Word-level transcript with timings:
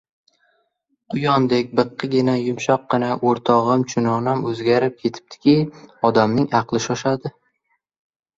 Quyondek 1.13 1.67
biqqigina, 1.79 2.33
yumshoqqina 2.43 3.09
o‘rtog‘im, 3.33 3.85
chunonam 3.93 4.41
o‘zgarib 4.53 4.97
ketibdiki, 5.05 5.55
odamning 6.11 6.51
aqli 6.63 6.83
shoshadi. 6.89 7.35